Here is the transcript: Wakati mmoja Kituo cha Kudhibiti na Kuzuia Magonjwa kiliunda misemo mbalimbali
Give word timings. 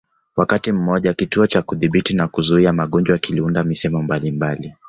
Wakati 0.35 0.71
mmoja 0.71 1.13
Kituo 1.13 1.47
cha 1.47 1.61
Kudhibiti 1.61 2.15
na 2.15 2.27
Kuzuia 2.27 2.73
Magonjwa 2.73 3.17
kiliunda 3.17 3.63
misemo 3.63 4.01
mbalimbali 4.01 4.73